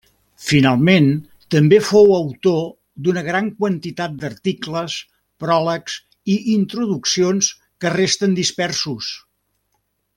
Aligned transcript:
Finalment, 0.43 1.09
també 1.55 1.79
fou 1.89 2.09
autor 2.15 2.63
d'una 3.07 3.23
gran 3.27 3.51
quantitat 3.61 4.15
d'articles, 4.23 4.95
pròlegs 5.45 5.99
i 6.37 6.41
introduccions 6.57 7.51
que 7.85 7.93
resten 7.99 8.35
dispersos. 8.43 9.13